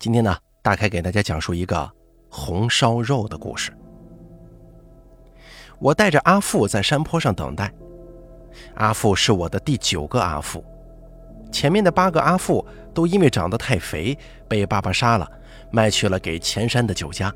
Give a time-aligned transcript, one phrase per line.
[0.00, 1.90] 今天呢，大概给大家讲述一个
[2.30, 3.72] 红烧肉的故事。
[5.80, 7.72] 我带着阿富在山坡上等待，
[8.76, 10.64] 阿富是我的第九个阿富，
[11.50, 12.64] 前面的八个阿富
[12.94, 14.16] 都因为长得太肥
[14.46, 15.28] 被爸爸杀了，
[15.72, 17.34] 卖去了给前山的酒家。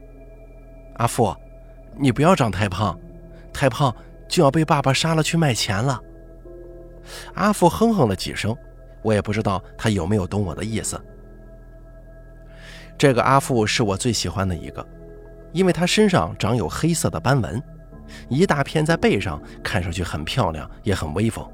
[0.99, 1.35] 阿富，
[1.99, 2.97] 你不要长太胖，
[3.53, 3.93] 太胖
[4.29, 6.01] 就要被爸爸杀了去卖钱了。
[7.35, 8.57] 阿富哼哼了几声，
[9.03, 10.97] 我也不知道他有没有懂我的意思。
[12.99, 14.87] 这个阿富是我最喜欢的一个，
[15.53, 17.63] 因为他身上长有黑色的斑纹，
[18.29, 21.45] 一大片在背上，看上去很漂亮，也很威风。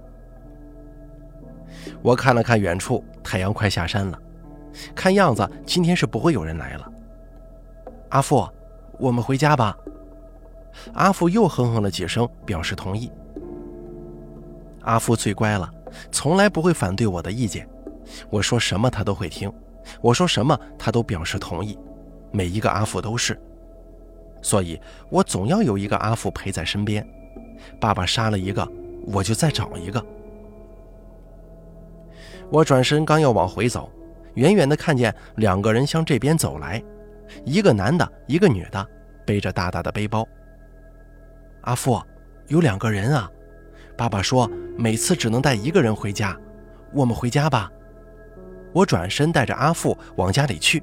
[2.03, 4.19] 我看了看远处，太阳快下山了，
[4.95, 6.93] 看样子今天是不会有人来了。
[8.11, 8.47] 阿富，
[8.99, 9.77] 我们回家吧。
[10.93, 13.11] 阿富又哼哼了几声，表示同意。
[14.83, 15.71] 阿富最乖了，
[16.13, 17.69] 从来不会反对我的意见，
[18.31, 19.53] 我说什么他都会听。
[20.01, 21.79] 我说什么，他都表示同意。
[22.31, 23.41] 每一个阿富都是，
[24.43, 27.07] 所以我总要有一个阿富陪在身边。
[27.81, 28.67] 爸爸杀了一个，
[29.07, 30.05] 我就再找一个。
[32.51, 33.91] 我转身刚要往回走，
[34.35, 36.83] 远远的看见两个人向这边走来，
[37.45, 38.87] 一个男的，一个女的，
[39.27, 40.27] 背着大大的背包。
[41.63, 42.01] 阿富，
[42.47, 43.31] 有两个人啊！
[43.97, 46.39] 爸爸说每次只能带一个人回家，
[46.93, 47.71] 我们回家吧。
[48.73, 50.83] 我转身带着阿富往家里去，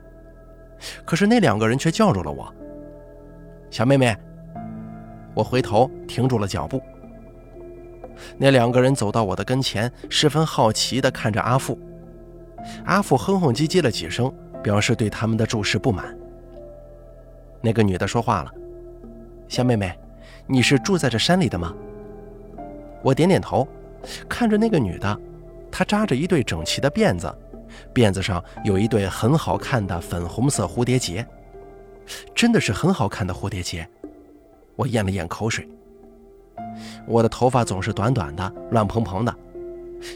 [1.06, 2.54] 可是那两个人却叫住了我。
[3.70, 4.16] 小妹妹，
[5.34, 6.82] 我回头停住了脚步。
[8.38, 11.78] 那两个人走到我的跟前，十分好奇地看着阿富。
[12.86, 14.34] 阿富哼哼唧唧了几声，
[14.64, 16.18] 表示对他们的注视不满。
[17.62, 18.52] 那个女的说话了
[19.48, 19.98] ：“小妹妹，
[20.48, 21.74] 你是住在这山里的吗？”
[23.04, 23.68] 我点点头，
[24.30, 25.20] 看着那个女的，
[25.72, 27.32] 她扎着一对整齐的辫子。
[27.94, 31.26] 辫子上有一对很好看的粉红色蝴蝶结，
[32.34, 33.88] 真的是很好看的蝴蝶结。
[34.76, 35.68] 我咽了咽口水。
[37.08, 39.36] 我的头发总是短短的、乱蓬蓬的，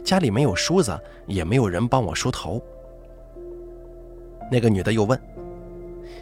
[0.04, 2.62] 家里没有梳子，也没有人帮我梳头。
[4.52, 5.20] 那个女的又问：“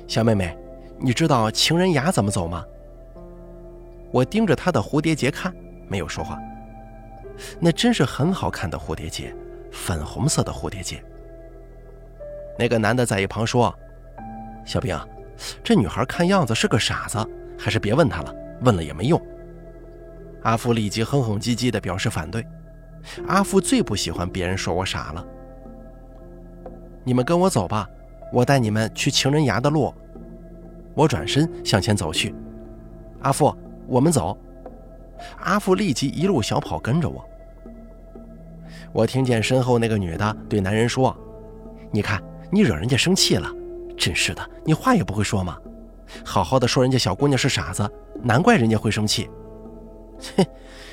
[0.07, 0.55] 小妹妹，
[0.99, 2.63] 你知道情人崖怎么走吗？”
[4.11, 5.53] 我盯着她的蝴蝶结看，
[5.88, 6.39] 没有说话。
[7.59, 9.33] 那真是很好看的蝴蝶结，
[9.71, 11.03] 粉红色的蝴蝶结。
[12.57, 13.73] 那个男的在一旁说
[14.66, 14.97] ：“小兵，
[15.63, 17.18] 这女孩看样子是个傻子，
[17.57, 19.22] 还是别问她了，问了也没用。”
[20.44, 22.45] 阿富立即哼哼唧唧地表示反对。
[23.28, 25.25] 阿富最不喜欢别人说我傻了。
[27.03, 27.88] 你们跟我走吧，
[28.34, 29.94] 我带你们去情人崖的路。
[30.94, 32.34] 我转身向前走去。
[33.22, 33.56] 阿富，
[33.88, 34.38] 我们走。
[35.39, 37.24] 阿富立即一路小跑跟着我。
[38.91, 41.16] 我听见身后那个女的对男人说
[41.91, 43.51] ：“你看。”你惹人家生气了，
[43.97, 44.49] 真是的！
[44.63, 45.57] 你话也不会说吗？
[46.23, 47.89] 好好的说人家小姑娘是傻子，
[48.23, 49.29] 难怪人家会生气。
[50.37, 50.45] 哼，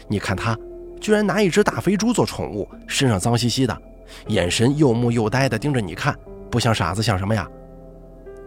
[0.09, 0.59] 你看他，
[1.01, 3.83] 居然拿一只大肥猪做宠物，身上脏兮兮的，
[4.27, 6.15] 眼神又木又呆的盯着你看，
[6.51, 7.49] 不像傻子像什么呀？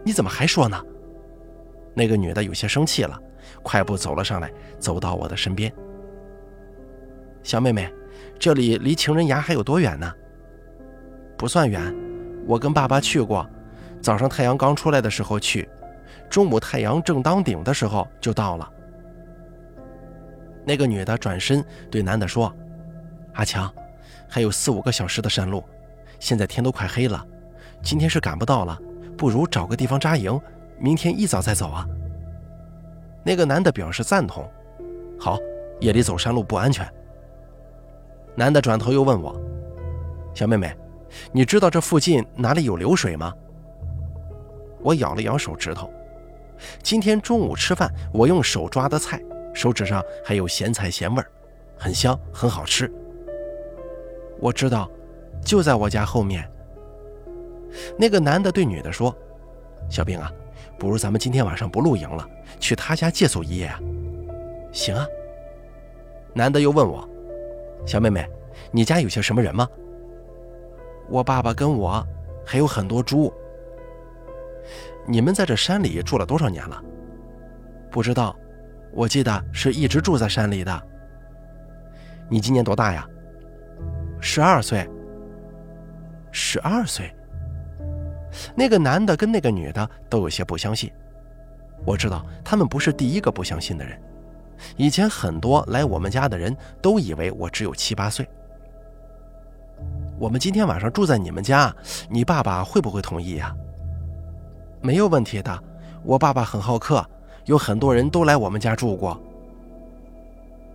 [0.03, 0.81] 你怎么还说呢？
[1.94, 3.18] 那个女的有些生气了，
[3.63, 5.72] 快步走了上来，走到我的身边。
[7.41, 7.89] 小妹妹，
[8.38, 10.13] 这里离情人崖还有多远呢？
[11.38, 11.95] 不算远。
[12.47, 13.46] 我跟爸爸去过，
[14.02, 15.68] 早上太阳刚出来的时候去，
[16.30, 18.72] 中午太阳正当顶的时候就到了。
[20.66, 22.53] 那个女的转身对男的说
[23.36, 23.69] ：“阿强，
[24.30, 25.62] 还有四五个小时的山路，
[26.19, 27.22] 现在天都快黑了，
[27.84, 28.80] 今天是赶不到了，
[29.18, 30.40] 不如找个地方扎营，
[30.80, 31.86] 明天一早再走啊。”
[33.25, 34.50] 那个男的表示赞同
[35.19, 35.38] ：“好，
[35.81, 36.88] 夜里走山路不安全。”
[38.36, 39.38] 男的转头又问我
[40.34, 40.74] ：“小妹妹。”
[41.31, 43.34] 你知道这附近哪里有流水吗？
[44.81, 45.91] 我咬了咬手指头。
[46.81, 49.22] 今天中午吃饭，我用手抓的菜，
[49.53, 51.28] 手指上还有咸菜咸味儿，
[51.78, 52.91] 很香，很好吃。
[54.40, 54.90] 我知道，
[55.44, 56.50] 就在我家后面。
[57.97, 59.16] 那个男的对女的说
[59.89, 60.31] ：“小兵啊，
[60.80, 62.27] 不如咱们今天晚上不露营了，
[62.60, 63.80] 去他家借宿一夜啊？”
[64.71, 65.06] 行啊。
[66.33, 67.07] 男的又问我
[67.86, 68.27] ：“小妹妹，
[68.71, 69.68] 你家有些什么人吗？”
[71.09, 72.06] 我爸爸跟我
[72.45, 73.33] 还有很多猪。
[75.07, 76.83] 你们在这山里住了多少年了？
[77.89, 78.36] 不知道，
[78.92, 80.83] 我记得是一直住在山里的。
[82.30, 83.07] 你今年多大呀？
[84.19, 84.88] 十二岁。
[86.31, 87.13] 十二岁。
[88.53, 90.92] 那个男的跟那个女的都有些不相信。
[91.86, 93.98] 我知道他们不是第一个不相信的人。
[94.75, 98.27] 以前很多来我们家的人都以为我只有七八岁。
[100.19, 101.74] 我们今天晚上住在你们家，
[102.10, 103.56] 你爸爸会不会同意呀？
[104.81, 105.64] 没有问题的。
[106.04, 107.06] 我爸爸很好客，
[107.46, 109.19] 有很多人都来我们家住过。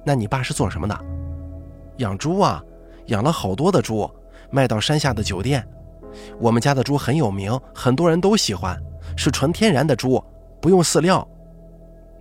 [0.05, 0.97] 那你爸是做什么的？
[1.97, 2.62] 养猪啊，
[3.06, 4.09] 养了好多的猪，
[4.50, 5.67] 卖到山下的酒店。
[6.38, 8.79] 我们家的猪很有名，很多人都喜欢，
[9.17, 10.23] 是纯天然的猪，
[10.61, 11.27] 不用饲料。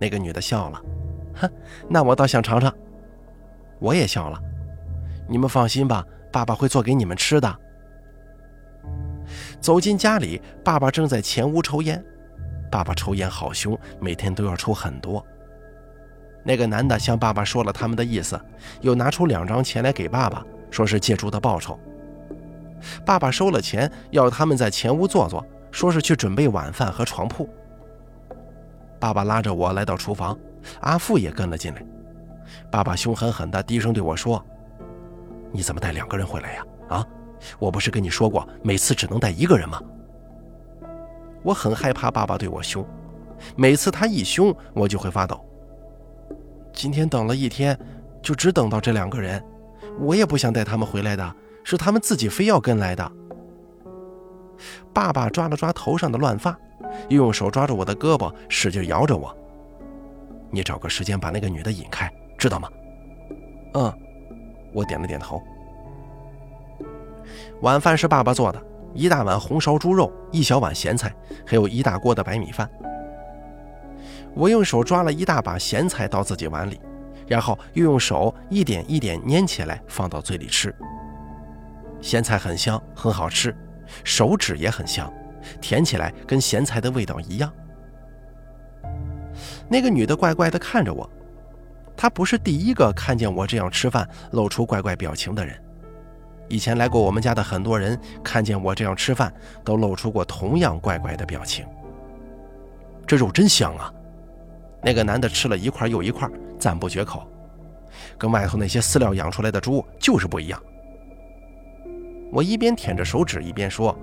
[0.00, 0.82] 那个女的笑了，
[1.34, 1.50] 哼，
[1.88, 2.72] 那我倒想尝尝。
[3.78, 4.40] 我也笑了。
[5.28, 7.58] 你们放心吧，爸爸会做给你们吃的。
[9.60, 12.02] 走进家里，爸爸正在前屋抽烟。
[12.70, 15.24] 爸爸抽烟好凶，每天都要抽很多。
[16.42, 18.40] 那个男的向爸爸说了他们的意思，
[18.80, 21.78] 又拿出两张钱来给爸爸，说是借猪的报酬。
[23.04, 27.48] 爸爸收了钱，要他们在前屋坐坐，说是去准备晚饭和床铺。
[28.98, 30.36] 爸爸拉着我来到厨房，
[30.80, 31.84] 阿富也跟了进来。
[32.70, 34.44] 爸爸凶狠狠地低声对我说
[35.52, 36.64] ：“你怎么带两个人回来呀？
[36.88, 37.06] 啊，
[37.58, 39.80] 我不是跟你说过，每次只能带一个人吗？”
[41.44, 42.86] 我很害怕爸爸对我凶，
[43.56, 45.44] 每次他一凶，我就会发抖。
[46.72, 47.78] 今天等了一天，
[48.22, 49.44] 就只等到这两个人，
[49.98, 51.34] 我也不想带他们回来的，
[51.64, 53.12] 是他们自己非要跟来的。
[54.92, 56.56] 爸爸抓了抓头上的乱发，
[57.08, 59.36] 又用手抓着我的胳膊，使劲摇着我。
[60.50, 62.08] 你找个时间把那个女的引开，
[62.38, 62.68] 知道吗？
[63.74, 63.92] 嗯，
[64.72, 65.42] 我点了点头。
[67.60, 68.62] 晚饭是爸爸做的，
[68.94, 71.14] 一大碗红烧猪肉，一小碗咸菜，
[71.46, 72.68] 还有一大锅的白米饭。
[74.34, 76.80] 我用手抓了一大把咸菜到自己碗里，
[77.26, 80.74] 然后又用手一点一点捏起来放到嘴里吃。
[82.00, 83.54] 咸菜很香，很好吃，
[84.02, 85.12] 手指也很香，
[85.60, 87.52] 舔起来跟咸菜的味道一样。
[89.68, 91.08] 那个女的怪怪的看着我，
[91.96, 95.56] 他不是第一个看见我这样吃饭露出怪怪表情的人。
[96.48, 99.32] 以前来过我们家的很多人看见我这样吃饭，
[99.64, 101.64] 都露出过同样怪怪的表情。
[103.06, 103.92] 这肉真香啊！
[104.82, 106.28] 那个男的吃了一块又一块，
[106.58, 107.26] 赞不绝口，
[108.18, 110.62] 跟外头那些饲料养出来的猪就是不一样。
[112.32, 113.96] 我一边舔着手指一边说：“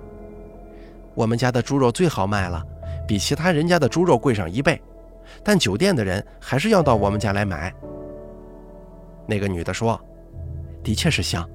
[1.14, 2.64] 我们家的猪肉最好卖了，
[3.06, 4.80] 比其他人家的猪肉贵上一倍，
[5.42, 7.72] 但酒店的人还是要到我们家来买。”
[9.26, 10.00] 那个女的说
[10.82, 11.48] ：“的确是香，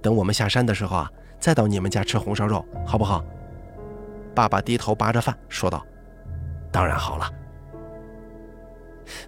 [0.00, 3.24] 等我们下山的时候啊，再到你们家吃红烧肉，好不好？”
[4.34, 5.84] 爸爸低头扒着饭说道
[6.72, 7.30] ：“当然好了。”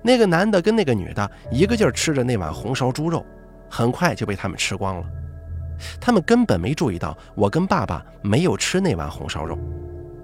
[0.00, 3.24] 那个男的跟那个女的一个劲儿吃着那碗红烧猪肉，
[3.68, 5.06] 很快就被他们吃光了。
[6.00, 9.58] 他们根本没注意到我跟爸爸没有吃那碗红烧肉，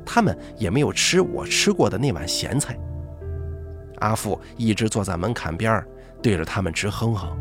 [0.07, 2.79] 他们也没有吃我吃过的那碗咸菜。
[4.01, 5.83] 阿富一直坐在门槛边
[6.21, 7.35] 对着他们直哼哼。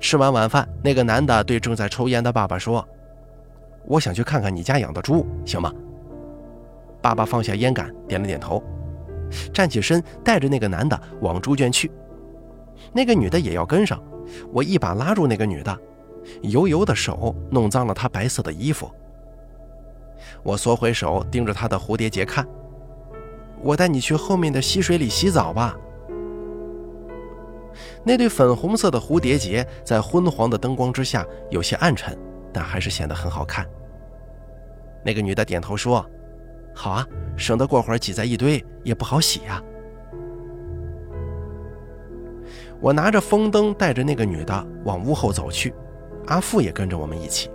[0.00, 2.86] 吃完晚饭，那个男的对正在抽烟的爸爸说
[3.84, 5.70] ：“我想去看看你家养的猪，行吗？”
[7.02, 8.62] 爸爸放下烟杆，点了点头。
[9.52, 11.90] 站起身，带着那个男的往猪圈去。
[12.92, 14.02] 那个女的也要跟上，
[14.52, 15.78] 我一把拉住那个女的，
[16.42, 18.90] 油油的手弄脏了她白色的衣服。
[20.42, 22.46] 我缩回手，盯着她的蝴蝶结看。
[23.62, 25.76] 我带你去后面的溪水里洗澡吧。
[28.04, 32.16] 那对粉红色的蝴蝶结在昏黄的灯光之下有些暗沉，
[32.52, 33.66] 但还是显得很好看。
[35.04, 36.04] 那个女的点头说。
[36.72, 37.04] 好啊，
[37.36, 39.60] 省得过会儿挤在一堆也不好洗呀。
[42.80, 45.74] 我拿着风灯，带着那个女的往屋后走去，
[46.28, 47.50] 阿富也跟着我们一起。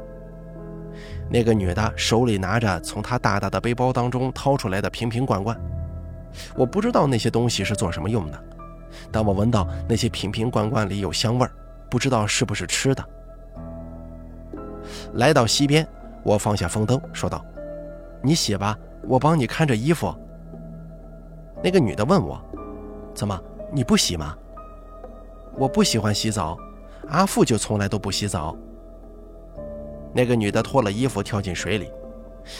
[1.30, 5.58] 那个女的手里拿着从她大大的背包当中掏出来的瓶瓶罐罐，
[6.56, 8.44] 我不知道那些东西是做什么用的，
[9.12, 11.52] 但我闻到那些瓶瓶罐罐里有香味儿，
[11.90, 13.04] 不知道是不是吃的。
[15.14, 15.88] 来到溪边，
[16.24, 17.44] 我放下风灯，说道
[18.22, 18.78] ：“你洗吧。”
[19.08, 20.12] 我帮你看着衣服。
[21.64, 22.42] 那个女的问我
[23.14, 23.40] ：“怎么
[23.72, 24.36] 你不洗吗？”
[25.56, 26.58] 我不喜欢洗澡，
[27.10, 28.58] 阿富就从来都不洗澡。
[30.12, 31.92] 那个女的脱了衣服跳进水里，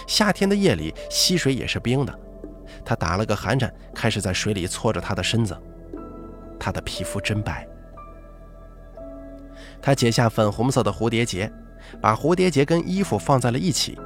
[0.08, 2.20] 夏天的夜里溪水也是冰的。
[2.86, 5.58] 她打了个寒颤，开始在水里搓着她的身子。
[6.60, 7.68] 她的皮肤真白。
[9.82, 11.52] 她解下粉红色的蝴蝶结，
[12.00, 13.98] 把蝴蝶结跟衣服放在了一起。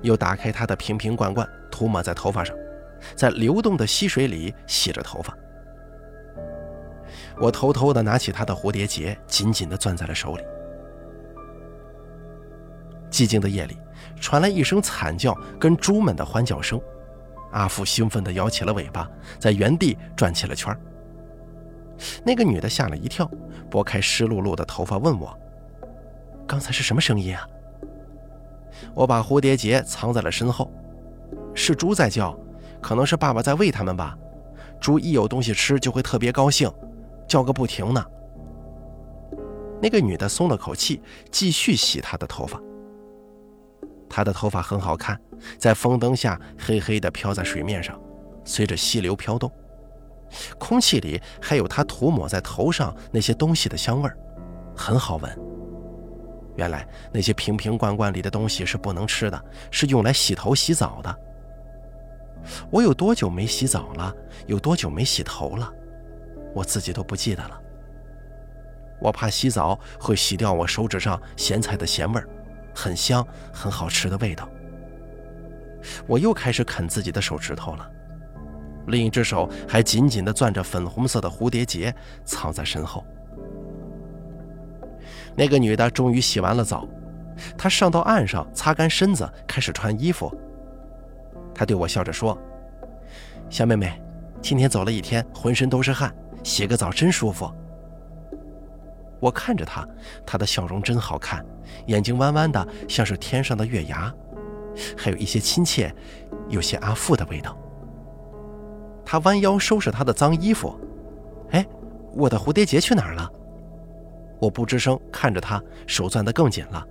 [0.00, 2.56] 又打开他的瓶瓶罐罐，涂抹在头发上，
[3.14, 5.36] 在流动的溪水里洗着头发。
[7.38, 10.42] 我偷偷地拿起他的蝴蝶结，紧紧地攥在了手里。
[13.10, 13.76] 寂静的夜里，
[14.18, 16.80] 传来一声惨叫跟猪们的欢叫声。
[17.54, 19.08] 阿福兴奋地摇起了尾巴，
[19.38, 20.76] 在原地转起了圈
[22.24, 23.30] 那个女的吓了一跳，
[23.70, 25.32] 拨开湿漉漉的头发，问我
[26.46, 27.46] ：“刚才是什么声音啊？”
[28.92, 30.70] 我把蝴蝶结藏在了身后，
[31.54, 32.36] 是猪在叫，
[32.82, 34.18] 可能是爸爸在喂它们吧。
[34.80, 36.68] 猪一有东西吃就会特别高兴，
[37.28, 38.04] 叫个不停呢。
[39.80, 42.60] 那个女的松了口气，继续洗她的头发。
[44.14, 45.20] 她的头发很好看，
[45.58, 48.00] 在风灯下黑黑的飘在水面上，
[48.44, 49.50] 随着溪流飘动。
[50.56, 54.16] 空气里还有她涂抹在头上那些东西的香味儿，
[54.76, 55.36] 很好闻。
[56.54, 61.18] 原来那些瓶瓶罐罐里的东西是不能吃的，是用来洗头洗澡的。
[62.70, 64.14] 我有多久没洗澡了？
[64.46, 65.68] 有多久没洗头了？
[66.54, 67.60] 我自己都不记得了。
[69.00, 72.28] 我怕洗澡会洗掉我手指上咸菜的咸味儿，
[72.74, 74.48] 很香很好吃的味道。
[76.06, 77.90] 我又开始啃自己的手指头了，
[78.86, 83.04] 另一只手还紧紧地攥着粉红色的蝴蝶结，藏在身后。
[85.36, 86.88] 那个女的终于洗完了澡，
[87.56, 90.32] 她上到岸上擦干身子，开始穿衣服。
[91.54, 92.38] 她对我笑着说
[93.50, 94.00] ：“小妹妹，
[94.40, 97.50] 今天走了一天，浑身都是汗，洗个澡真舒服。”
[99.24, 99.88] 我看着她，
[100.26, 101.42] 她的笑容真好看，
[101.86, 104.12] 眼睛弯弯的，像是天上的月牙，
[104.98, 105.94] 还有一些亲切，
[106.50, 107.56] 有些阿父的味道。
[109.02, 110.78] 她弯腰收拾她的脏衣服，
[111.52, 111.66] 哎，
[112.12, 113.26] 我的蝴蝶结去哪儿了？
[114.38, 116.86] 我不吱声，看着他，手攥得更紧了，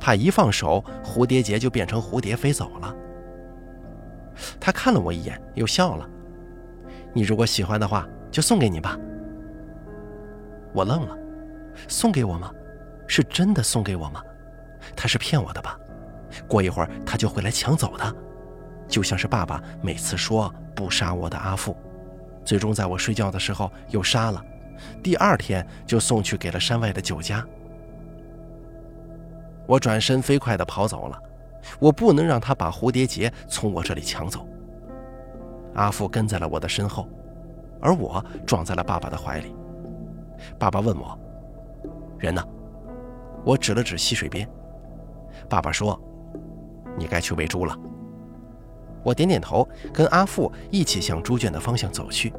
[0.00, 2.96] 怕一放手，蝴蝶结就变成蝴蝶飞走了。
[4.58, 6.08] 他看了我一眼，又笑了
[7.12, 8.98] ：“你如果喜欢的话，就送给你吧。”
[10.72, 11.18] 我愣了，
[11.88, 12.50] 送给我吗？
[13.06, 14.22] 是真的送给我吗？
[14.94, 15.78] 他是骗我的吧？
[16.48, 18.16] 过一会儿他就会来抢走的，
[18.88, 21.76] 就像是爸爸每次说不杀我的阿父，
[22.44, 24.44] 最终在我睡觉的时候又杀了。
[25.02, 27.44] 第二天就送去给了山外的酒家。
[29.66, 31.18] 我转身飞快地跑走了，
[31.78, 34.46] 我不能让他把蝴蝶结从我这里抢走。
[35.74, 37.08] 阿父跟在了我的身后，
[37.80, 39.54] 而我撞在了爸爸的怀里。
[40.58, 41.18] 爸爸问我
[42.18, 42.42] ：“人呢？”
[43.44, 44.48] 我指了指溪水边。
[45.48, 46.00] 爸爸说
[46.98, 47.76] ：“你该去喂猪了。”
[49.04, 52.32] 我点点头，跟阿富一起向猪圈的方向走去。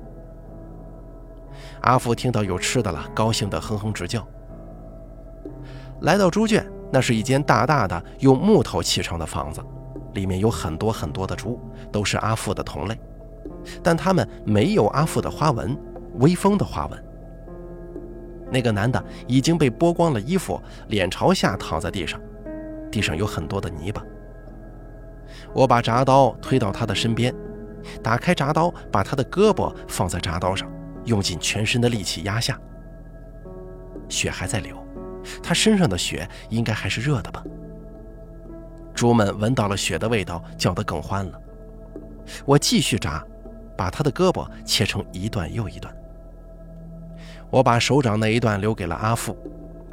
[1.82, 4.28] 阿福听到有吃的了，高兴地哼哼直叫。
[6.02, 9.64] 来到猪圈，那是一间大大的用木头砌成的房子，
[10.14, 11.58] 里面有很多很多的猪，
[11.90, 13.00] 都是阿富的同类，
[13.82, 15.78] 但它们没有阿富的花纹，
[16.20, 17.07] 微风的花纹。
[18.51, 22.20] 那个男的已经被剥光了衣服，脸朝下躺在地上，
[22.92, 24.04] 地上有很多的泥巴。
[25.54, 27.34] 我把铡刀推到他的身边，
[28.01, 30.70] 打开铡刀，把他的胳膊放在铡刀上。
[31.06, 32.60] 用尽全身的力气压下，
[34.10, 34.75] 血还在流，
[35.42, 37.42] 他身上的血应该还是热的吧？
[38.94, 41.39] 猪们闻到了血的味道，叫得更欢了。
[42.46, 43.24] 我继续铡，
[43.77, 45.96] 把他的胳膊切成一段又一段。
[47.50, 49.38] 我把手掌那一段留给了阿富，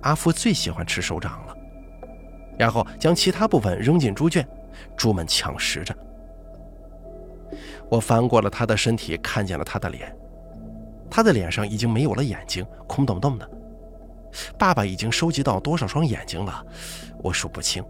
[0.03, 1.57] 阿富最喜欢吃手掌了。
[2.59, 4.47] 然后将其他部分扔进猪圈，
[4.97, 5.95] 猪们抢食着。
[7.89, 10.15] 我翻过了他的身体，看见了他的脸。
[11.11, 13.49] 他的脸上已经没有了眼睛，空洞洞的。
[14.59, 16.65] 爸爸已经收集到多少双眼睛了？
[17.23, 17.85] 我数不清，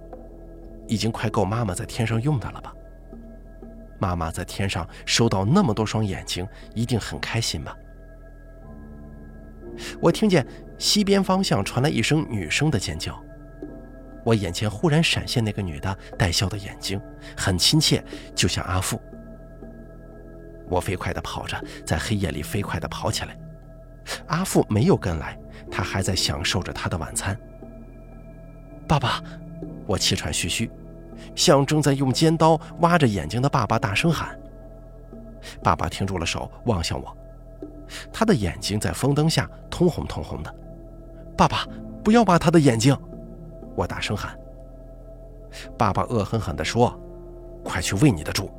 [0.87, 2.75] 已经快够妈妈在天上用的了吧？
[3.99, 7.75] 妈妈在天上收到那么多双眼睛，一定很开心吧？
[10.00, 10.47] 我听见
[10.78, 13.19] 西边方向传来一声女声的尖叫，
[14.25, 17.00] 我眼前忽然闪现那个女的带笑的眼睛，
[17.37, 18.04] 很亲切，
[18.35, 19.00] 就像阿富。
[20.69, 23.37] 我飞快地跑着，在黑夜里飞快地跑起来。
[24.26, 25.38] 阿父没有跟来，
[25.71, 27.38] 他还在享受着他的晚餐。
[28.88, 29.23] 爸爸，
[29.87, 30.71] 我气喘吁吁，
[31.35, 34.38] 向正在用尖刀挖着眼睛的爸爸大声喊。
[35.62, 37.16] 爸爸停住了手，望向我，
[38.13, 40.55] 他的眼睛在风灯下通红通红的。
[41.37, 41.67] 爸爸，
[42.03, 42.97] 不要挖他的眼睛！
[43.77, 44.39] 我大声喊。
[45.77, 46.99] 爸爸恶狠狠地说
[47.65, 48.51] ：“快去喂你的猪。”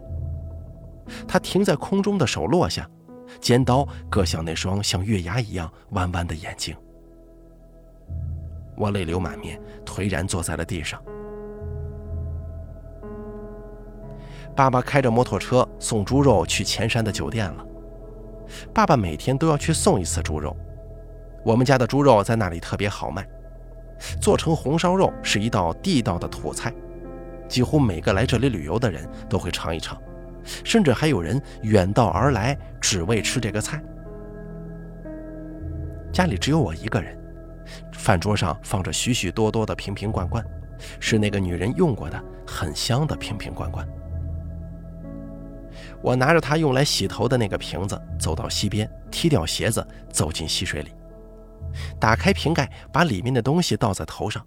[1.28, 2.90] 他停在空中的手落下，
[3.40, 6.76] 尖刀割向那双像月牙一样弯弯的眼睛。
[8.76, 11.02] 我泪流满面，颓然坐在了地上。
[14.56, 17.66] 爸爸开着摩托车送猪肉去前山的酒店了。
[18.74, 20.56] 爸爸每天都要去送一次猪肉，
[21.44, 23.28] 我们家的猪肉在那里特别好卖，
[24.22, 26.74] 做成红烧肉是一道地道的土菜，
[27.48, 30.00] 几乎每个来这里旅游的人都会尝一尝。
[30.64, 33.82] 甚至还有人远道而来，只为吃这个菜。
[36.14, 37.18] 家里只有我一个人，
[37.92, 40.46] 饭桌上放着许许多多的瓶瓶罐罐，
[41.00, 43.88] 是那个女人用过的，很香的瓶瓶罐罐。
[46.06, 50.94] 我拿着他用来洗头的那个瓶子，走到溪边，踢掉鞋子，走进溪水里，
[52.00, 54.46] 打开瓶盖，把里面的东西倒在头上，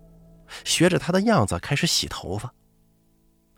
[0.62, 2.48] 学着他的样子开始洗头发。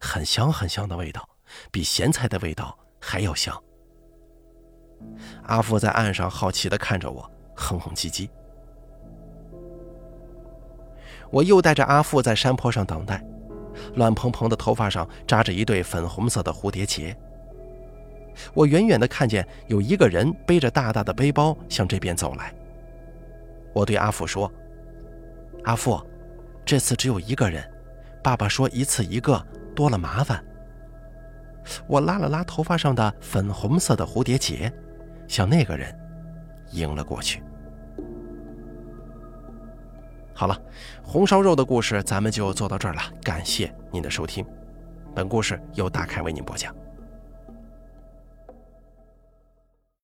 [0.01, 1.29] 很香很香的味道，
[1.71, 3.55] 比咸菜的味道还要香。
[5.43, 8.31] 阿富在岸上好奇地看着我，哼哼唧唧。
[11.31, 13.23] 我又带着阿富在山坡上等待，
[13.97, 17.15] 乱蓬蓬的头发上扎着一对粉红色的蝴蝶结。
[18.55, 22.55] 我远远地看见有一个人背着大大的背包向这边走来。
[23.73, 24.53] 我对阿富说
[25.65, 26.01] ：“阿富，
[26.65, 27.63] 这次只有一个人，
[28.23, 29.41] 爸爸说一次一个
[29.75, 30.45] 多了麻烦。”
[31.87, 34.73] 我拉了拉头发上的粉红色的蝴蝶结，
[35.29, 35.95] 向那个人
[36.73, 37.43] 迎了过去。
[40.35, 40.59] 好了，
[41.03, 44.45] 红烧肉的故事咱们就做到这儿了，感谢您的收听。
[45.15, 46.75] 本故事由大凯为您播讲。